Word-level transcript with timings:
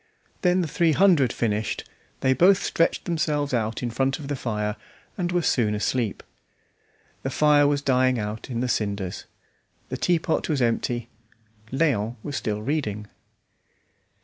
Then 0.41 0.61
the 0.61 0.67
three 0.67 0.93
hundred 0.93 1.31
finished, 1.31 1.87
they 2.21 2.33
both 2.33 2.63
stretched 2.63 3.05
themselves 3.05 3.53
out 3.53 3.83
in 3.83 3.91
front 3.91 4.17
of 4.17 4.29
the 4.29 4.35
fire, 4.35 4.75
and 5.15 5.31
were 5.31 5.43
soon 5.43 5.75
asleep. 5.75 6.23
The 7.21 7.29
fire 7.29 7.67
was 7.67 7.83
dying 7.83 8.17
out 8.17 8.49
in 8.49 8.61
the 8.61 8.67
cinders; 8.67 9.25
the 9.89 9.97
teapot 9.97 10.49
was 10.49 10.59
empty, 10.59 11.07
Léon 11.71 12.15
was 12.23 12.35
still 12.35 12.63
reading. 12.63 13.09